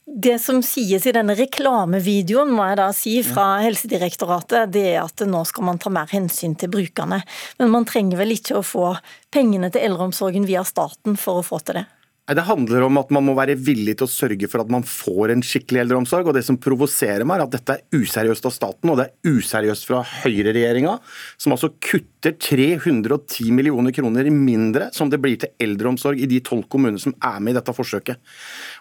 Det 0.05 0.37
som 0.39 0.61
sies 0.63 1.03
i 1.03 1.13
denne 1.15 1.35
reklamevideoen 1.35 2.53
må 2.55 2.69
jeg 2.69 2.77
da 2.79 2.85
si 2.95 3.17
fra 3.27 3.49
Helsedirektoratet, 3.65 4.71
det 4.71 4.85
er 4.93 5.01
at 5.01 5.25
nå 5.27 5.43
skal 5.49 5.67
man 5.67 5.81
ta 5.81 5.91
mer 5.91 6.07
hensyn 6.07 6.55
til 6.55 6.71
brukerne. 6.71 7.19
Men 7.59 7.73
man 7.73 7.87
trenger 7.89 8.21
vel 8.21 8.31
ikke 8.37 8.61
å 8.61 8.63
få 8.63 8.93
pengene 9.35 9.67
til 9.75 9.89
eldreomsorgen 9.89 10.47
via 10.47 10.63
staten 10.63 11.19
for 11.19 11.41
å 11.41 11.45
få 11.45 11.59
til 11.65 11.81
det? 11.81 11.85
Det 12.25 12.41
handler 12.41 12.81
om 12.81 12.97
at 12.97 13.11
man 13.13 13.21
må 13.27 13.35
være 13.37 13.53
villig 13.53 13.99
til 13.99 14.07
å 14.07 14.09
sørge 14.09 14.47
for 14.49 14.63
at 14.63 14.69
man 14.73 14.81
får 14.81 15.29
en 15.29 15.43
skikkelig 15.45 15.83
eldreomsorg. 15.83 16.25
og 16.25 16.33
Det 16.33 16.41
som 16.47 16.57
provoserer 16.57 17.21
meg, 17.21 17.37
er 17.37 17.45
at 17.45 17.53
dette 17.53 17.75
er 17.75 18.01
useriøst 18.01 18.47
av 18.49 18.55
staten, 18.55 18.89
og 18.89 18.97
det 18.97 19.05
er 19.05 19.35
useriøst 19.37 19.85
fra 19.85 19.99
høyreregjeringa, 20.23 20.95
som 21.37 21.53
altså 21.53 21.69
kutter 21.77 22.33
310 22.41 23.53
millioner 23.53 23.93
kroner 23.93 24.31
mindre 24.33 24.89
som 24.97 25.13
det 25.13 25.21
blir 25.21 25.37
til 25.37 25.53
eldreomsorg 25.61 26.17
i 26.17 26.31
de 26.33 26.41
tolv 26.41 26.65
kommunene 26.65 27.03
som 27.03 27.13
er 27.21 27.37
med 27.45 27.53
i 27.53 27.59
dette 27.59 27.77
forsøket. 27.77 28.17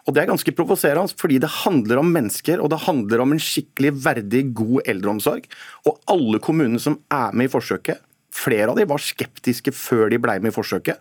Og 0.09 0.17
Det 0.17 0.25
er 0.25 0.33
ganske 0.33 0.57
provoserende, 0.57 1.13
fordi 1.13 1.43
det 1.45 1.53
handler 1.67 2.01
om 2.01 2.13
mennesker, 2.17 2.65
og 2.65 2.73
det 2.73 2.87
handler 2.89 3.21
om 3.21 3.37
en 3.37 3.45
skikkelig 3.45 3.93
verdig, 4.09 4.55
god 4.57 4.89
eldreomsorg. 4.89 5.45
Og 5.85 6.01
alle 6.09 6.41
kommunene 6.41 6.81
som 6.81 7.03
er 7.13 7.37
med 7.37 7.53
i 7.53 7.53
forsøket, 7.53 8.01
flere 8.33 8.73
av 8.73 8.81
de 8.81 8.89
var 8.89 9.05
skeptiske 9.05 9.75
før 9.77 10.09
de 10.09 10.17
ble 10.23 10.41
med 10.41 10.49
i 10.49 10.57
forsøket. 10.57 10.97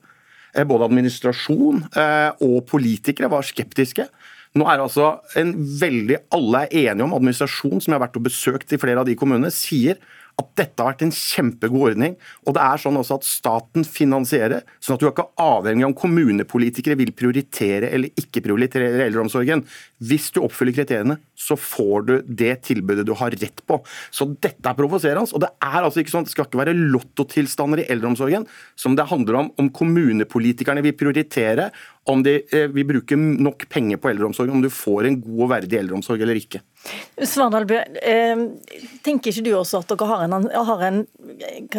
Eh, 0.53 0.65
både 0.69 0.85
administrasjon 0.85 1.81
eh, 1.97 2.43
og 2.45 2.59
politikere 2.69 3.29
var 3.31 3.45
skeptiske. 3.47 4.05
Nå 4.53 4.67
er 4.69 4.77
det 4.77 4.85
altså 4.85 5.07
en 5.39 5.55
veldig, 5.81 6.19
Alle 6.37 6.67
er 6.67 6.91
enige 6.91 7.07
om 7.07 7.15
administrasjon, 7.17 7.81
som 7.81 7.89
jeg 7.89 7.97
har 7.97 8.05
vært 8.05 8.19
og 8.19 8.27
besøkt 8.27 8.75
i 8.75 8.77
flere 8.77 9.01
av 9.01 9.09
de 9.09 9.17
kommunene, 9.17 9.49
sier 9.53 9.97
at 10.41 10.49
dette 10.57 10.81
har 10.81 10.93
vært 10.93 11.05
en 11.05 11.13
kjempegod 11.13 11.91
ordning. 11.91 12.15
Og 12.47 12.55
det 12.55 12.63
er 12.63 12.81
sånn 12.81 12.97
også 12.99 13.19
at 13.19 13.27
staten 13.27 13.85
finansierer, 13.87 14.63
sånn 14.83 14.97
at 14.97 15.03
du 15.03 15.07
er 15.07 15.13
ikke 15.13 15.29
avhengig 15.41 15.85
av 15.85 15.91
om 15.91 15.97
kommunepolitikere 15.97 16.97
vil 16.99 17.13
prioritere 17.17 17.91
eller 17.93 18.13
ikke 18.19 18.43
prioritere 18.45 18.89
eldreomsorgen. 19.05 19.63
Hvis 20.03 20.31
du 20.33 20.41
oppfyller 20.43 20.75
kriteriene, 20.75 21.19
så 21.37 21.57
får 21.59 22.07
du 22.07 22.13
det 22.27 22.53
tilbudet 22.67 23.05
du 23.07 23.13
har 23.19 23.35
rett 23.35 23.63
på. 23.67 23.79
Så 24.13 24.27
dette 24.33 24.69
er 24.69 24.77
provoserende. 24.77 25.29
Og 25.33 25.43
det 25.43 25.51
er 25.63 25.79
altså 25.81 26.01
ikke 26.01 26.15
sånn, 26.15 26.27
det 26.27 26.33
skal 26.33 26.47
ikke 26.47 26.61
være 26.63 26.75
lottotilstander 26.77 27.83
i 27.83 27.89
eldreomsorgen 27.93 28.47
som 28.79 28.97
det 28.97 29.09
handler 29.09 29.39
om 29.39 29.51
om 29.61 29.69
kommunepolitikerne 29.73 30.83
vil 30.85 30.95
prioritere, 30.97 31.69
om 32.09 32.23
de 32.25 32.39
eh, 32.51 32.67
vil 32.73 32.87
bruke 32.89 33.17
nok 33.17 33.67
penger 33.71 33.99
på 34.01 34.11
eldreomsorgen, 34.11 34.57
om 34.57 34.63
du 34.63 34.71
får 34.73 35.07
en 35.07 35.19
god 35.23 35.43
og 35.45 35.51
verdig 35.53 35.79
eldreomsorg 35.79 36.23
eller 36.25 36.39
ikke. 36.39 36.63
Svardalbø, 37.23 37.77
Bø, 37.79 38.39
tenker 39.05 39.31
ikke 39.31 39.43
du 39.45 39.51
også 39.55 39.79
at 39.83 39.91
dere 39.93 40.07
har, 40.09 40.23
en, 40.25 40.47
har 40.67 40.81
en, 40.87 40.97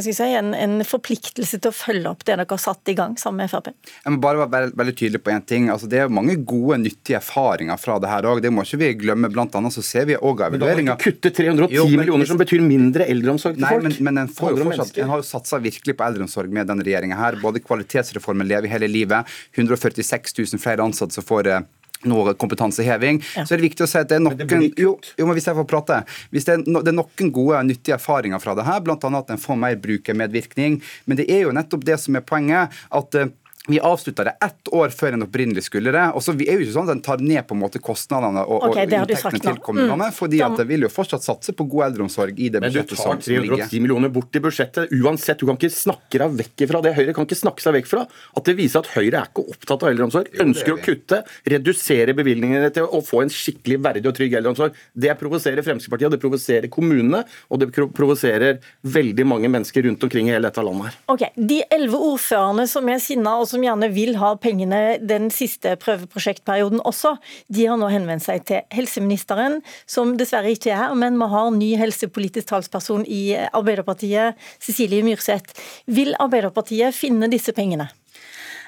si, 0.00 0.14
en, 0.24 0.52
en, 0.56 0.76
forpliktelse 0.86 1.58
til 1.60 1.70
å 1.70 1.74
følge 1.76 2.08
opp 2.08 2.24
det 2.24 2.32
dere 2.38 2.46
har 2.48 2.62
satt 2.62 2.92
i 2.92 2.94
gang 2.96 3.16
sammen 3.20 3.44
med 3.44 3.52
Frp? 3.52 3.68
Jeg 3.74 4.14
må 4.14 4.20
bare 4.22 4.40
være 4.44 4.52
veldig, 4.54 4.78
veldig 4.80 4.94
tydelig 5.00 5.20
på 5.26 5.34
en 5.34 5.44
ting. 5.44 5.68
Altså, 5.74 5.90
det 5.90 6.00
er 6.04 6.12
mange 6.12 6.38
gode, 6.40 6.78
nyttige 6.86 7.18
erfaringer 7.20 7.80
fra 7.80 7.98
det 8.00 8.10
her 8.12 8.30
òg. 8.30 8.40
Det 8.44 8.52
må 8.54 8.64
ikke 8.64 8.80
vi 8.80 8.90
glemme. 9.04 9.30
Blant 9.34 9.54
annet 9.58 9.76
så 9.76 9.84
ser 9.84 10.08
vi 10.08 10.16
òg 10.16 10.44
av 10.46 10.56
evalueringa 10.56 10.96
Kutte 11.00 11.32
310 11.34 11.74
jo, 11.74 11.86
men, 11.90 12.00
millioner 12.00 12.30
som 12.30 12.40
betyr 12.40 12.64
mindre 12.64 13.08
eldreomsorg 13.10 13.58
til 13.58 13.66
nei, 13.66 13.76
folk? 13.76 13.88
Men, 13.90 14.00
men 14.08 14.24
en, 14.24 14.32
får 14.32 14.54
jo 14.54 14.68
fortsatt, 14.70 14.98
en 15.04 15.12
har 15.12 15.22
jo 15.22 15.28
satsa 15.28 15.60
virkelig 15.64 15.98
på 15.98 16.08
eldreomsorg 16.08 16.54
med 16.54 16.70
denne 16.70 16.86
regjeringa 16.86 17.20
her. 17.20 17.40
Både 17.42 17.62
kvalitetsreformen 17.64 18.48
Leve 18.48 18.72
hele 18.72 18.88
livet, 18.90 19.28
146 19.58 20.38
000 20.40 20.62
flere 20.62 20.84
ansatte 20.84 21.16
som 21.18 21.26
får 21.26 21.50
eh, 21.50 21.64
noe 22.10 22.34
kompetanseheving. 22.38 23.20
Ja. 23.34 23.44
Så 23.44 23.54
er 23.54 23.62
det 23.62 23.68
viktig 23.68 23.86
å 23.86 23.90
si 23.90 24.00
at 24.00 24.10
det 24.10 24.18
er 24.18 24.24
noen 24.24 24.38
det 24.40 24.72
jo, 24.80 24.96
jo, 25.18 25.26
men 25.26 25.36
hvis 25.36 25.48
jeg 25.48 25.58
får 25.58 25.68
prate, 25.70 26.00
hvis 26.34 26.48
det 26.48 26.56
er, 26.56 26.66
no, 26.66 26.82
det 26.84 26.92
er 26.92 26.98
noen 26.98 27.32
gode, 27.34 27.62
nyttige 27.68 27.98
erfaringer 27.98 28.42
fra 28.42 28.56
det 28.58 28.66
her, 28.66 28.82
bl.a. 28.84 28.98
at 28.98 29.32
en 29.34 29.40
får 29.40 29.60
mer 29.60 29.78
brukermedvirkning. 29.82 30.80
Men 31.06 31.20
det 31.20 31.28
er 31.32 31.46
jo 31.46 31.54
nettopp 31.56 31.86
det 31.86 31.98
som 32.02 32.18
er 32.18 32.26
poenget. 32.26 32.74
at 32.94 33.18
uh, 33.18 33.30
vi 33.68 33.80
avslutta 33.80 34.24
det 34.24 34.34
ett 34.44 34.68
år 34.76 34.92
før 34.92 35.16
en 35.16 35.24
opprinnelig 35.24 35.64
skulle 35.64 35.92
det. 35.94 36.04
og 36.12 36.22
så 36.22 36.34
er 36.34 36.58
jo 36.58 36.64
ikke 36.66 36.74
sånn 36.74 36.88
at 36.90 36.94
En 36.94 37.00
tar 37.04 37.22
ned 37.24 37.40
på 37.48 37.56
en 37.56 37.62
måte 37.62 37.80
kostnadene 37.82 38.42
og, 38.44 38.66
okay, 38.68 38.84
og 38.84 38.92
inntektene 38.92 39.40
til 39.40 39.60
kommunene. 39.64 40.10
Mm. 40.10 40.12
fordi 40.12 40.40
at 40.44 40.56
De 40.60 40.66
vil 40.68 40.84
jo 40.84 40.90
fortsatt 40.92 41.24
satse 41.24 41.54
på 41.56 41.64
god 41.72 41.86
eldreomsorg 41.88 42.36
i 42.38 42.50
det 42.52 42.60
budsjettet 42.60 43.00
som 43.00 43.16
ligger. 43.16 43.40
Men 43.40 43.48
du 43.48 43.56
tar 43.56 43.70
310 43.70 43.80
millioner 43.80 44.12
bort 44.12 44.36
i 44.36 44.42
budsjettet 44.44 44.92
uansett. 44.92 45.40
Du 45.40 45.48
kan 45.48 45.56
ikke 45.56 45.72
snakke 45.72 46.20
deg 46.20 46.36
vekk 46.42 46.66
fra 46.70 46.82
det. 46.84 46.92
Høyre 46.98 47.14
kan 47.16 47.28
ikke 47.28 47.40
snakke 47.40 47.64
seg 47.64 47.76
vekk 47.78 47.88
fra 47.88 48.04
at 48.04 48.50
det 48.50 48.56
viser 48.58 48.84
at 48.84 48.90
Høyre 48.92 49.22
er 49.22 49.30
ikke 49.30 49.46
opptatt 49.54 49.86
av 49.86 49.92
eldreomsorg. 49.94 50.28
Ønsker 50.44 50.76
å 50.76 50.78
kutte, 50.84 51.22
redusere 51.48 52.16
bevilgningene 52.20 52.68
til 52.74 52.84
å 52.84 53.00
få 53.04 53.24
en 53.24 53.32
skikkelig 53.32 53.80
verdig 53.88 54.12
og 54.12 54.16
trygg 54.20 54.36
eldreomsorg. 54.42 54.76
Det 54.92 55.16
provoserer 55.20 55.64
Fremskrittspartiet, 55.64 56.10
og 56.10 56.14
det 56.14 56.20
provoserer 56.22 56.72
kommunene, 56.72 57.24
og 57.48 57.64
det 57.64 57.70
provoserer 57.72 58.60
veldig 58.84 59.28
mange 59.28 59.48
mennesker 59.48 59.88
rundt 59.88 60.04
omkring 60.04 60.28
i 60.28 60.36
hele 60.36 60.50
dette 60.50 60.64
landet 60.64 60.90
her. 60.90 61.00
Okay. 61.16 61.32
De 61.34 61.62
elleve 61.72 62.00
ordførerne 62.12 62.68
som 62.68 62.92
er 62.92 63.00
sinna 63.02 63.38
og 63.40 63.48
som 63.54 63.64
gjerne 63.64 63.90
vil 63.94 64.18
ha 64.20 64.34
pengene 64.40 64.82
den 65.02 65.30
siste 65.34 65.76
prøveprosjektperioden 65.82 66.82
også, 66.84 67.16
de 67.48 67.68
har 67.70 67.80
nå 67.80 67.88
henvendt 67.92 68.26
seg 68.26 68.44
til 68.48 68.62
helseministeren, 68.74 69.60
som 69.86 70.16
dessverre 70.20 70.52
ikke 70.54 70.72
er 70.74 70.82
her, 70.82 70.94
men 70.98 71.18
vi 71.20 71.30
har 71.32 71.50
ny 71.54 71.72
helsepolitisk 71.80 72.50
talsperson 72.50 73.06
i 73.08 73.24
Arbeiderpartiet, 73.54 74.40
Cecilie 74.62 75.04
Myrseth. 75.06 75.54
Vil 75.86 76.14
Arbeiderpartiet 76.22 76.96
finne 76.96 77.30
disse 77.32 77.54
pengene? 77.56 77.90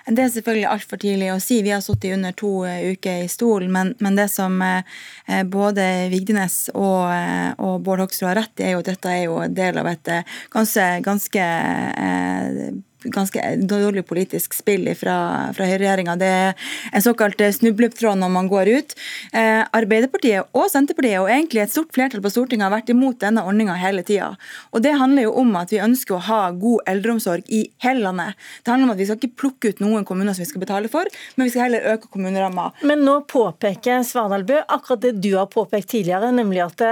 Det 0.06 0.22
er 0.22 0.28
selvfølgelig 0.30 0.66
altfor 0.70 1.00
tidlig 1.02 1.32
å 1.34 1.40
si. 1.42 1.56
Vi 1.66 1.72
har 1.74 1.80
sittet 1.82 2.14
under 2.14 2.34
to 2.38 2.50
eh, 2.62 2.92
uker 2.94 3.24
i 3.24 3.30
stolen. 3.30 3.72
Men, 3.74 3.88
men, 3.98 4.14
det 4.14 4.28
som 4.30 4.60
eh, 4.62 5.42
både 5.50 6.06
Vigdenes 6.12 6.68
og, 6.74 7.08
eh, 7.10 7.50
og 7.58 7.80
Bård 7.82 8.04
Hoksrud 8.04 8.28
har 8.30 8.38
rett 8.38 8.62
i, 8.62 8.68
er 8.68 8.76
jo 8.76 8.84
at 8.84 8.92
dette 8.92 9.10
er 9.10 9.24
jo 9.24 9.40
del 9.50 9.80
av 9.82 9.90
et 9.90 10.12
ganske, 10.54 10.84
ganske 11.02 11.48
ganske 13.04 13.42
dårlig 13.68 14.06
politisk 14.06 14.54
spill 14.56 14.88
fra, 14.98 15.16
fra 15.56 15.68
høyreregjeringa. 15.68 16.16
Det 16.20 16.30
er 16.30 16.68
en 16.92 17.04
såkalt 17.04 17.40
snubletråd 17.58 18.18
når 18.20 18.32
man 18.32 18.50
går 18.50 18.70
ut. 18.78 18.94
Eh, 19.32 19.62
Arbeiderpartiet 19.76 20.50
og 20.56 20.68
Senterpartiet 20.72 21.20
og 21.20 21.30
egentlig 21.30 21.62
et 21.64 21.72
stort 21.72 21.92
flertall 21.94 22.24
på 22.24 22.32
Stortinget 22.32 22.68
har 22.68 22.74
vært 22.74 22.92
imot 22.92 23.20
denne 23.22 23.44
ordninga 23.46 23.76
hele 23.80 24.04
tida. 24.06 24.32
Og 24.72 24.84
det 24.84 24.96
handler 24.98 25.28
jo 25.28 25.34
om 25.42 25.54
at 25.60 25.72
vi 25.74 25.82
ønsker 25.82 26.16
å 26.16 26.22
ha 26.28 26.40
god 26.56 26.86
eldreomsorg 26.92 27.50
i 27.52 27.66
hele 27.84 28.04
landet. 28.06 28.38
Det 28.62 28.72
handler 28.72 28.90
om 28.90 28.94
at 28.96 29.02
vi 29.02 29.08
skal 29.08 29.20
ikke 29.20 29.40
plukke 29.42 29.72
ut 29.72 29.84
noen 29.84 30.06
kommuner 30.08 30.36
som 30.36 30.44
vi 30.44 30.50
skal 30.50 30.64
betale 30.64 30.92
for, 30.92 31.08
men 31.36 31.46
vi 31.46 31.54
skal 31.54 31.68
heller 31.68 31.90
øke 31.94 32.10
kommuneramma. 32.12 32.70
Men 32.86 33.04
nå 33.06 33.20
påpeker 33.30 34.04
Svardalbø 34.06 34.62
akkurat 34.66 35.04
det 35.04 35.16
du 35.22 35.34
har 35.36 35.50
påpekt 35.52 35.92
tidligere, 35.94 36.32
nemlig 36.34 36.64
at 36.66 36.82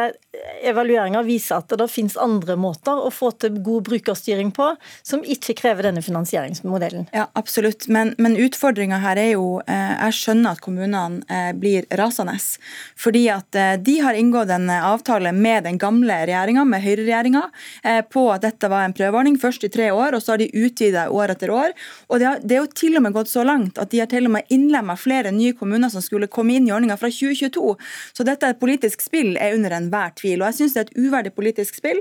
evalueringa 0.64 1.22
viser 1.22 1.60
at 1.60 1.72
det 1.78 1.86
finnes 1.92 2.16
andre 2.20 2.56
måter 2.60 2.98
å 2.98 3.10
få 3.12 3.30
til 3.40 3.58
god 3.64 3.84
brukerstyring 3.88 4.50
på, 4.54 4.70
som 5.02 5.24
ikke 5.24 5.56
krever 5.58 5.88
denne 5.88 6.02
finansieringsmodellen. 6.04 7.08
Ja, 7.14 7.28
absolutt. 7.38 7.88
Men, 7.92 8.14
men 8.18 8.36
utfordringa 8.40 9.00
her 9.04 9.20
er 9.20 9.30
jo 9.34 9.60
eh, 9.66 9.92
Jeg 9.94 10.16
skjønner 10.18 10.56
at 10.56 10.62
kommunene 10.64 11.22
eh, 11.28 11.52
blir 11.56 11.88
rasende. 11.98 12.36
Fordi 12.98 13.26
at 13.30 13.58
eh, 13.58 13.74
de 13.78 13.98
har 14.02 14.16
inngått 14.18 14.50
en 14.54 14.70
avtale 14.74 15.30
med 15.36 15.68
den 15.68 15.78
gamle 15.78 16.16
regjeringa, 16.24 16.64
med 16.66 16.82
høyreregjeringa, 16.82 17.42
på 18.10 18.22
at 18.32 18.42
dette 18.42 18.68
var 18.70 18.86
en 18.86 18.94
prøveordning. 18.96 19.36
Først 19.40 19.66
i 19.66 19.70
tre 19.72 19.90
år, 19.94 20.16
og 20.16 20.22
så 20.24 20.34
har 20.34 20.40
de 20.40 20.48
utvida 20.64 21.06
år 21.12 21.34
etter 21.34 21.52
år. 21.52 21.74
Og 22.08 22.18
det, 22.20 22.26
har, 22.26 22.40
det, 22.42 22.56
er 22.56 22.62
jo 22.64 22.70
til 22.74 22.98
og 22.98 23.04
med 23.04 23.14
gått 23.14 23.30
så 23.30 23.44
langt 23.46 23.78
at 23.80 23.92
de 23.92 24.00
har 24.02 24.10
til 24.10 24.26
og 24.28 24.34
med 24.36 24.50
innlemma 24.54 24.96
flere 24.98 25.32
nye 25.34 25.54
kommuner 25.56 25.92
som 25.92 26.02
skulle 26.04 26.30
komme 26.32 26.56
inn 26.56 26.68
i 26.68 26.74
ordninga 26.74 26.96
fra 27.00 27.10
2022. 27.12 27.74
Så 28.16 28.26
dette 28.26 28.48
er 28.48 28.56
et 28.56 28.62
politisk 28.62 29.04
spill 29.04 29.34
er 29.38 29.56
under 29.58 29.76
enhver 29.76 30.14
tvil. 30.18 30.23
Og 30.40 30.48
jeg 30.48 30.58
syns 30.58 30.76
det 30.76 30.82
er 30.82 30.88
et 30.90 31.04
uverdig 31.06 31.34
politisk 31.36 31.78
spill. 31.78 32.00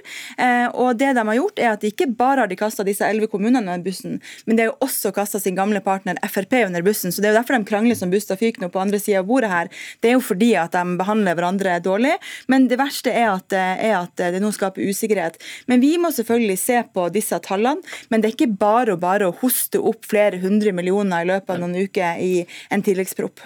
Og 0.74 0.98
det 1.00 1.12
de 1.18 1.26
har 1.28 1.38
gjort, 1.38 1.60
er 1.60 1.72
at 1.74 1.84
de 1.84 1.92
ikke 1.92 2.10
bare 2.18 2.44
har 2.44 2.52
de 2.52 2.58
kasta 2.60 2.86
disse 2.88 3.06
elleve 3.06 3.30
kommunene 3.32 3.64
under 3.64 3.84
bussen, 3.84 4.20
men 4.46 4.58
de 4.58 4.66
har 4.66 4.72
jo 4.72 4.88
også 4.88 5.12
kasta 5.16 5.40
sin 5.42 5.58
gamle 5.58 5.82
partner 5.84 6.18
Frp 6.28 6.54
under 6.66 6.82
bussen. 6.82 7.12
så 7.12 7.22
Det 7.22 7.30
er 7.30 7.34
jo 7.34 7.40
derfor 7.40 7.58
de 7.58 7.70
krangler 7.70 7.96
som 7.96 8.12
Bustad 8.12 8.40
fyk 8.40 8.60
nå 8.62 8.70
på 8.70 8.82
andre 8.82 9.00
sida 9.00 9.20
av 9.20 9.28
bordet 9.28 9.52
her. 9.52 9.70
Det 10.02 10.12
er 10.12 10.18
jo 10.18 10.24
fordi 10.24 10.54
at 10.60 10.76
de 10.76 10.98
behandler 11.00 11.38
hverandre 11.38 11.78
dårlig. 11.84 12.16
Men 12.48 12.68
det 12.72 12.80
verste 12.82 13.12
er 13.12 13.30
at, 13.36 13.54
er 13.54 13.98
at 14.00 14.16
det 14.18 14.42
nå 14.44 14.52
skaper 14.56 14.84
usikkerhet. 14.84 15.40
Men 15.68 15.82
vi 15.84 15.96
må 16.02 16.12
selvfølgelig 16.14 16.58
se 16.60 16.82
på 16.94 17.08
disse 17.14 17.40
tallene. 17.46 17.84
Men 18.10 18.22
det 18.22 18.30
er 18.30 18.38
ikke 18.38 18.60
bare 18.60 18.96
og 18.96 19.02
bare 19.04 19.30
å 19.30 19.36
hoste 19.42 19.82
opp 19.82 20.08
flere 20.10 20.40
hundre 20.44 20.74
millioner 20.76 21.24
i 21.24 21.30
løpet 21.34 21.56
av 21.56 21.62
noen 21.62 21.76
uker 21.88 22.22
i 22.22 22.44
en 22.74 22.84
tilleggspropp. 22.86 23.44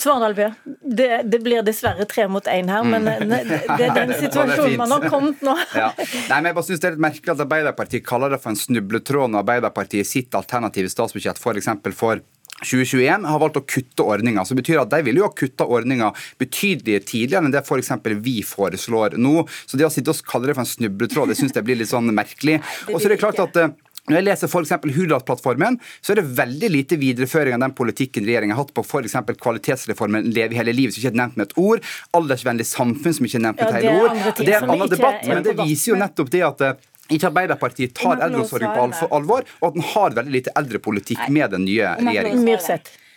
Svardalbø, 0.00 0.50
det, 0.82 1.10
det, 1.30 1.40
blir 1.44 1.64
dessverre 1.66 2.06
tre 2.08 2.26
mot 2.30 2.46
én 2.50 2.70
her, 2.72 2.84
men 2.86 3.06
det, 3.08 3.40
det, 3.78 3.90
det 3.96 4.03
den 4.10 4.20
situasjonen 4.26 4.76
man 4.80 4.94
har 4.96 5.08
kommet 5.12 5.42
nå. 5.44 5.56
Ja. 5.74 5.90
Nei, 5.96 6.38
men 6.38 6.50
jeg 6.50 6.56
bare 6.56 6.66
synes 6.68 6.82
Det 6.82 6.88
er 6.88 6.94
litt 6.94 7.04
merkelig 7.04 7.34
at 7.34 7.42
Arbeiderpartiet 7.44 8.06
kaller 8.06 8.34
det 8.34 8.40
for 8.42 8.52
en 8.52 8.60
snubletråd 8.60 9.32
når 9.32 9.42
Arbeiderpartiet 9.42 10.08
sitt 10.08 10.36
alternative 10.38 10.92
statsbudsjett 10.92 11.40
f.eks. 11.40 11.70
for, 11.82 11.98
for 11.98 12.24
2021 12.62 13.26
har 13.28 13.40
valgt 13.42 13.58
å 13.58 13.64
kutte 13.66 14.06
ordninga. 14.06 14.44
Så 14.46 14.56
betyr 14.56 14.82
at 14.82 14.92
De 14.92 15.00
vil 15.06 15.18
jo 15.20 15.26
ha 15.26 15.32
kutta 15.34 15.66
ordninga 15.66 16.12
betydelig 16.40 17.02
tidligere 17.10 17.42
enn 17.44 17.54
det 17.54 17.64
f.eks. 17.64 17.92
For 18.04 18.20
vi 18.26 18.36
foreslår 18.46 19.18
nå. 19.20 19.36
Så 19.66 19.80
det 19.80 19.88
å 19.88 19.92
sitte 19.92 20.14
og 20.14 20.28
kalle 20.28 20.50
det 20.50 20.56
for 20.56 20.64
en 20.64 20.70
snubletråd, 20.70 21.32
det 21.32 21.38
syns 21.40 21.56
jeg 21.56 21.66
blir 21.66 21.80
litt 21.80 21.90
sånn 21.90 22.12
merkelig. 22.14 22.60
Og 22.92 22.98
så 22.98 23.08
er 23.08 23.16
det 23.16 23.22
klart 23.22 23.42
at 23.42 23.58
eh, 23.60 23.74
når 24.10 24.18
jeg 24.18 24.26
leser 24.26 24.50
f.eks. 24.50 24.72
Hurdalsplattformen, 24.96 25.78
så 26.04 26.12
er 26.12 26.20
det 26.20 26.26
veldig 26.36 26.68
lite 26.74 26.98
videreføring 27.00 27.56
av 27.56 27.62
den 27.64 27.76
politikken 27.76 28.26
regjeringen 28.28 28.56
har 28.56 28.66
hatt 28.66 28.74
på 28.76 28.84
f.eks. 28.84 29.16
kvalitetsreformen 29.40 30.28
Leve 30.34 30.58
hele 30.58 30.74
livet, 30.76 30.92
som 30.96 31.00
ikke 31.00 31.14
er 31.14 31.20
nevnt 31.22 31.38
med 31.40 31.48
et 31.48 31.54
ord. 31.60 31.92
Aldersvennlig 32.18 32.66
samfunn, 32.68 33.16
som 33.16 33.28
ikke 33.28 33.40
er 33.40 33.46
nevnt 33.46 33.62
med 33.62 33.78
et 33.78 33.86
ja, 33.88 33.94
ord. 34.02 34.18
Det 34.40 34.50
er 34.50 34.58
en 34.58 34.74
annen 34.74 34.92
debatt, 34.92 35.24
men 35.30 35.40
det 35.46 35.56
viser 35.62 35.94
jo 35.94 36.00
nettopp 36.00 36.34
det 36.34 36.42
at 36.44 36.66
eh, 36.66 36.90
ikke 37.14 37.30
Arbeiderpartiet 37.30 37.96
tar 37.96 38.20
eldreomsorgen 38.26 38.76
på 38.76 39.08
alvor, 39.12 39.48
og 39.60 39.70
at 39.70 39.78
den 39.78 39.88
har 39.94 40.18
veldig 40.20 40.36
lite 40.36 40.52
eldrepolitikk 40.60 41.24
med 41.32 41.56
den 41.56 41.66
nye 41.68 41.96
regjeringen. 42.00 42.44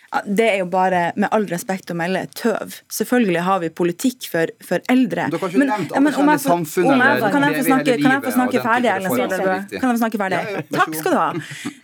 Det 0.08 0.44
er 0.46 0.58
jo 0.62 0.68
bare, 0.72 1.00
med 1.20 1.28
all 1.36 1.44
respekt 1.50 1.90
å 1.92 1.96
melde, 1.98 2.22
tøv. 2.38 2.78
Selvfølgelig 2.92 3.42
har 3.44 3.58
vi 3.60 3.68
politikk 3.80 4.28
for, 4.32 4.52
for 4.64 4.80
eldre. 4.88 5.26
Men, 5.28 5.42
men, 5.60 5.72
ja, 5.92 6.00
men 6.00 6.14
om 6.16 6.30
jeg, 6.32 6.40
får, 6.44 6.54
om 6.80 7.02
jeg, 7.04 7.32
kan 7.34 7.44
jeg 7.44 7.58
få 7.58 7.64
snakke, 7.66 7.96
kan 8.00 8.14
jeg 8.14 8.22
få 8.24 8.32
snakke 8.32 8.62
ferdig, 8.64 8.90
Ellen 8.94 9.16
Kan 9.18 9.84
jeg 9.84 9.98
få 9.98 10.00
snakke 10.00 10.20
ferdig? 10.22 10.38
Ja, 10.40 10.54
ja, 10.56 10.62
Takk 10.78 10.96
skal 10.96 11.12
du 11.12 11.18
ha. 11.20 11.28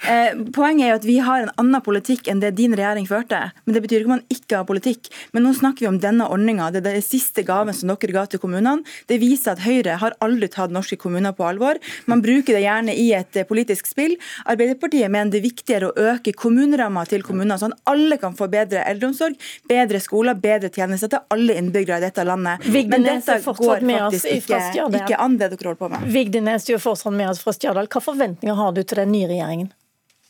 Eh, 0.05 0.41
poenget 0.57 0.87
er 0.87 0.91
jo 0.95 0.97
at 1.03 1.07
vi 1.09 1.19
har 1.25 1.45
en 1.45 1.53
annen 1.61 1.85
politikk 1.85 2.31
enn 2.33 2.41
det 2.41 2.55
din 2.57 2.75
regjering 2.77 3.07
førte. 3.09 3.41
Men 3.65 3.77
det 3.77 3.85
betyr 3.85 4.03
ikke 4.03 4.09
at 4.09 4.15
man 4.15 4.25
ikke 4.33 4.59
har 4.61 4.69
politikk. 4.69 5.13
Men 5.37 5.45
nå 5.45 5.53
snakker 5.61 5.85
vi 5.85 5.91
om 5.93 6.01
denne 6.01 6.29
ordninga. 6.33 6.71
Det 6.73 6.81
er 6.81 6.99
den 6.99 7.05
siste 7.05 7.45
gaven 7.47 7.77
som 7.77 7.93
dere 7.93 8.17
ga 8.17 8.25
til 8.31 8.41
kommunene. 8.43 8.89
Det 9.11 9.21
viser 9.23 9.53
at 9.53 9.65
Høyre 9.65 9.99
har 10.01 10.17
aldri 10.25 10.49
tatt 10.53 10.73
norske 10.75 10.97
kommuner 11.01 11.37
på 11.37 11.45
alvor. 11.49 11.81
Man 12.11 12.25
bruker 12.25 12.57
det 12.57 12.65
gjerne 12.65 12.97
i 12.97 13.11
et 13.17 13.37
politisk 13.49 13.89
spill. 13.91 14.17
Arbeiderpartiet 14.49 15.13
mener 15.13 15.33
det 15.33 15.43
er 15.43 15.49
viktigere 15.49 15.93
å 15.93 16.11
øke 16.15 16.33
kommuneramma 16.37 17.05
til 17.09 17.25
kommunene, 17.27 17.61
sånn 17.61 17.77
alle 17.91 18.14
alle 18.15 18.23
kan 18.23 18.37
få 18.37 18.49
bedre 18.49 18.85
eldreomsorg, 18.85 19.37
bedre 19.69 20.01
skoler, 20.01 20.35
bedre 20.39 20.71
tjenester 20.71 21.11
til 21.11 21.23
alle 21.35 21.59
innbyggere 21.59 21.99
i 21.99 22.07
dette 22.07 22.25
landet. 22.25 22.65
Vigdenes 22.65 22.91
Men 22.91 23.05
dette 23.05 23.39
går 23.45 23.81
faktisk 23.85 24.27
ikke, 24.31 24.61
ikke 25.01 25.19
an, 25.19 25.39
det 25.39 25.51
dere 25.55 25.71
holder 25.71 25.81
på 25.81 25.89
med. 25.93 26.11
Vigdenes, 26.15 26.67
du 26.67 26.75
er 26.75 26.83
fortsatt 26.83 27.15
med 27.15 27.31
oss 27.31 27.43
fra 27.43 27.55
Stjørdal. 27.55 27.89
Hva 27.91 28.03
forventninger 28.05 28.55
har 28.55 28.73
du 28.75 28.83
til 28.83 29.03
den 29.03 29.13
nye 29.13 29.31
regjeringen? 29.31 29.73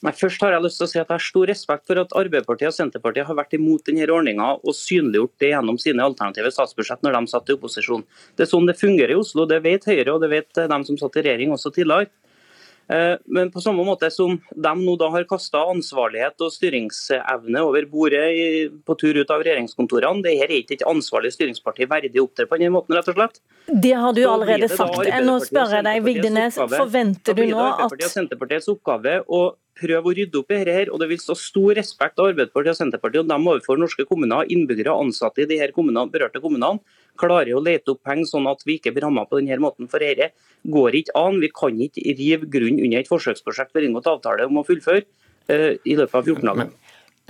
Men 0.05 0.13
først 0.13 0.43
har 0.45 0.53
Jeg 0.53 0.61
lyst 0.67 0.77
til 0.77 0.85
å 0.85 0.91
si 0.91 0.99
at 0.99 1.09
jeg 1.09 1.15
har 1.15 1.23
stor 1.25 1.47
respekt 1.49 1.87
for 1.89 1.97
at 1.97 2.11
Arbeiderpartiet 2.13 2.69
og 2.69 2.75
Senterpartiet 2.77 3.25
har 3.25 3.39
vært 3.39 3.55
imot 3.57 3.87
denne 3.89 4.05
ordninga 4.13 4.51
og 4.61 4.77
synliggjort 4.77 5.33
det 5.41 5.55
gjennom 5.55 5.79
sine 5.81 6.05
alternative 6.05 6.51
statsbudsjett 6.53 7.01
når 7.07 7.17
de 7.17 7.33
satt 7.33 7.49
i 7.49 7.57
opposisjon. 7.57 8.05
Det 8.37 8.45
er 8.45 8.51
sånn 8.51 8.69
det 8.69 8.77
fungerer 8.77 9.15
i 9.15 9.17
Oslo. 9.17 9.47
Det 9.49 9.63
vet 9.65 9.89
Høyre 9.89 10.13
og 10.13 10.21
det 10.21 10.29
vet 10.35 10.61
de 10.61 10.79
som 10.85 11.01
satt 11.01 11.17
i 11.17 11.25
regjering 11.25 11.57
også 11.57 11.73
tidligere. 11.73 12.13
Eh, 12.89 13.17
men 13.27 13.51
på 13.51 13.63
samme 13.65 13.85
måte 13.87 14.11
som 14.13 14.37
de 14.53 14.73
nå 14.81 14.97
da 15.01 15.09
har 15.15 15.25
kasta 15.29 15.63
ansvarlighet 15.73 16.45
og 16.45 16.53
styringsevne 16.53 17.63
over 17.65 17.87
bordet 17.89 18.27
på 18.85 18.97
tur 19.01 19.17
ut 19.17 19.33
av 19.33 19.45
regjeringskontorene, 19.45 20.25
det 20.25 20.37
her 20.41 20.51
er 20.51 20.61
ikke 20.61 20.79
et 20.79 20.87
ansvarlig 20.89 21.33
styringsparti 21.35 21.89
verdig 21.91 22.21
opptre 22.23 22.49
på 22.51 22.61
denne 22.61 22.75
måten, 22.77 22.97
rett 22.97 23.09
og 23.13 23.19
slett. 23.19 23.41
Det 23.69 23.95
har 23.97 24.17
du 24.17 24.23
allerede 24.29 24.69
sagt. 24.69 25.09
Nå 25.25 25.39
spør 25.45 25.79
jeg 25.79 25.89
deg, 25.89 26.05
Vigdenes, 26.05 26.61
forventer 26.77 27.37
du 27.37 27.47
nå 27.49 27.61
at 27.63 27.87
Arbeiderpartiet 27.87 28.11
og 28.11 28.17
Senterpartiets 28.19 28.73
oppgave 28.75 29.21
å 29.25 29.45
prøve 29.79 30.11
å 30.11 30.15
rydde 30.15 30.39
opp 30.41 30.53
i 30.55 30.61
dette, 30.63 30.91
og 30.93 31.01
det 31.03 31.09
vil 31.11 31.21
stå 31.23 31.37
stor 31.39 31.75
respekt 31.79 32.21
av 32.21 32.31
Arbeiderpartiet 32.31 32.75
og 32.75 32.79
Senterpartiet 32.79 33.25
og 33.25 33.31
dem 33.31 33.49
overfor 33.51 33.81
norske 33.81 34.07
kommuner, 34.09 34.47
innbyggere 34.53 34.93
og 34.95 35.09
ansatte 35.09 35.45
i 35.45 35.49
de 35.51 35.59
her 35.61 35.75
kommunene, 35.75 36.11
berørte 36.13 36.43
kommunene 36.43 36.83
klarer 37.21 37.55
å 37.55 37.63
lete 37.63 37.95
opp 37.95 38.03
penger 38.07 38.31
sånn 38.31 38.49
at 38.51 38.63
vi 38.67 38.79
ikke 38.79 38.93
blir 38.95 39.07
rammet 39.07 39.31
på 39.31 39.39
denne 39.39 39.61
måten. 39.63 39.91
For 39.91 40.03
dette 40.03 40.33
går 40.71 40.99
ikke 41.01 41.15
an. 41.19 41.41
Vi 41.43 41.51
kan 41.55 41.83
ikke 41.87 42.17
rive 42.19 42.49
grunn 42.51 42.81
under 42.81 43.01
et 43.01 43.11
forsøksprosjekt 43.11 43.75
vi 43.75 43.83
har 43.83 43.89
inngått 43.89 44.11
avtale 44.11 44.49
om 44.49 44.61
å 44.61 44.67
fullføre 44.67 45.05
uh, 45.05 45.73
i 45.79 45.97
løpet 45.99 46.19
av 46.19 46.27
14 46.27 46.51
dager. 46.51 46.73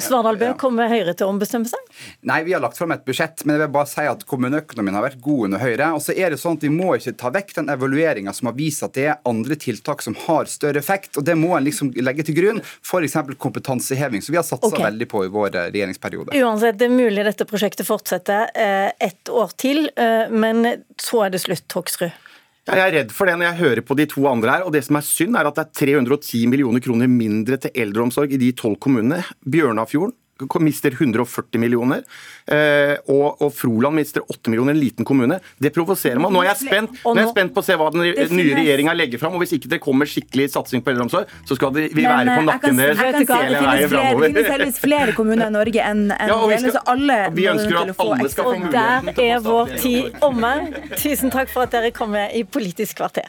Svardal 0.03 0.41
kommer 0.59 0.91
Høyre 0.91 1.13
til 1.15 1.29
å 1.29 1.31
ombestemme 1.31 1.69
seg? 1.71 1.79
Nei, 2.27 2.41
vi 2.47 2.55
har 2.55 2.63
lagt 2.63 2.79
fram 2.79 2.91
et 2.91 3.05
budsjett, 3.07 3.45
men 3.45 3.55
jeg 3.55 3.63
vil 3.63 3.75
bare 3.77 3.87
si 3.87 4.07
at 4.11 4.25
kommuneøkonomien 4.27 4.97
har 4.99 5.05
vært 5.07 5.21
god 5.23 5.47
under 5.49 5.63
Høyre. 5.63 5.91
Og 5.95 6.03
så 6.03 6.17
er 6.19 6.35
det 6.35 6.41
sånn 6.43 6.59
at 6.59 6.67
Vi 6.67 6.73
må 6.73 6.97
ikke 6.97 7.15
ta 7.21 7.31
vekk 7.35 7.55
den 7.61 7.71
evalueringa 7.71 8.35
som 8.35 8.51
har 8.51 8.57
vist 8.59 8.83
at 8.83 8.97
det 8.99 9.07
er 9.13 9.21
andre 9.29 9.59
tiltak 9.61 10.03
som 10.03 10.17
har 10.27 10.51
større 10.51 10.83
effekt. 10.83 11.15
og 11.21 11.27
Det 11.29 11.37
må 11.39 11.53
en 11.55 11.67
liksom 11.67 11.93
legge 12.03 12.27
til 12.27 12.39
grunn, 12.41 12.61
f.eks. 12.83 13.17
kompetanseheving, 13.39 14.25
som 14.25 14.35
vi 14.35 14.41
har 14.41 14.47
satsa 14.47 14.73
okay. 14.73 14.89
veldig 14.89 15.09
på 15.11 15.25
i 15.29 15.33
vår 15.35 15.51
eh, 15.53 15.71
regjeringsperiode. 15.71 16.35
Uansett, 16.43 16.81
det 16.81 16.91
er 16.91 16.97
mulig 16.97 17.27
dette 17.29 17.47
prosjektet 17.47 17.87
fortsetter 17.87 18.51
eh, 18.51 18.91
ett 18.99 19.31
år 19.31 19.55
til, 19.61 19.87
eh, 19.95 20.27
men 20.33 20.67
så 20.99 21.27
er 21.27 21.37
det 21.37 21.45
slutt, 21.45 21.69
Hoksrud. 21.71 22.24
Jeg 22.65 22.81
er 22.81 22.95
redd 22.95 23.11
for 23.13 23.29
det 23.29 23.35
når 23.37 23.51
jeg 23.51 23.61
hører 23.61 23.85
på 23.85 23.95
de 23.99 24.07
to 24.09 24.23
andre 24.31 24.55
her. 24.55 24.63
og 24.65 24.73
det 24.73 24.81
som 24.87 24.97
er 24.97 25.05
synd 25.05 25.37
er 25.37 25.45
at 25.45 25.59
det 25.59 25.65
er 25.67 25.97
310 26.01 26.47
millioner 26.49 26.81
kroner 26.81 27.11
mindre 27.13 27.59
til 27.61 27.75
eldreomsorg 27.77 28.33
i 28.33 28.41
de 28.41 28.53
tolv 28.57 28.79
kommunene. 28.81 29.21
Bjørnafjorden 29.45 30.17
mister 30.65 30.91
140 30.95 31.61
millioner, 31.61 32.03
eh, 32.47 32.97
og, 33.11 33.41
og 33.43 33.53
Froland 33.55 33.97
mister 33.99 34.23
8 34.25 34.51
millioner, 34.53 34.75
en 34.75 34.81
liten 34.81 35.05
kommune. 35.09 35.41
Det 35.59 35.73
provoserer 35.75 36.21
meg. 36.23 36.33
Nå 36.35 36.43
er 36.43 36.51
jeg 36.53 36.61
spent, 36.65 36.99
nå 37.05 37.15
er 37.17 37.23
jeg 37.25 37.33
spent 37.35 37.55
på 37.55 37.63
å 37.63 37.67
se 37.67 37.77
hva 37.81 37.91
den 37.95 38.05
nye 38.37 38.55
regjeringa 38.59 38.95
legger 38.97 39.23
fram. 39.23 39.35
og 39.37 39.45
Hvis 39.45 39.57
ikke 39.59 39.71
det 39.75 39.81
kommer 39.85 40.09
skikkelig 40.11 40.51
satsing 40.55 40.85
på 40.85 40.93
eldreomsorg, 40.95 41.31
så 41.49 41.59
skal 41.59 41.75
vi 41.75 41.89
være 42.05 42.27
på 42.35 42.43
eh, 42.43 42.49
nakken 42.51 42.81
deres 42.81 43.01
hele 43.01 43.25
veien 43.65 43.89
flere, 43.95 44.33
det 44.35 44.47
finnes 44.51 44.79
flere 44.83 45.17
kommuner 45.17 45.49
i 45.51 45.55
Norge 45.55 45.85
enn 45.85 46.07
en 46.15 46.29
Ja, 46.33 46.37
og 46.41 46.51
vi 46.53 46.61
skal- 46.63 46.77
så 46.79 46.85
alle 46.95 47.19
vi 47.35 47.49
ønsker 47.51 47.81
at 47.85 48.05
alle 48.05 48.29
skal 48.33 48.45
få 48.51 48.55
Og 48.55 48.63
muligheten 48.67 49.11
der 49.11 49.19
til 49.19 49.25
å 49.25 49.35
er 49.35 49.41
få 49.41 49.51
vår 49.51 49.75
tid 49.83 50.23
omme. 50.29 50.53
Tusen 50.99 51.31
takk 51.35 51.51
for 51.53 51.67
at 51.69 51.75
dere 51.75 51.91
kom 51.95 52.15
med 52.15 52.35
i 52.37 52.45
Politisk 52.45 52.99
kvarter. 53.01 53.29